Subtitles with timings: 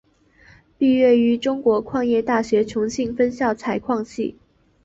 [0.79, 4.35] 毕业于中国矿业大学重庆分校采矿系。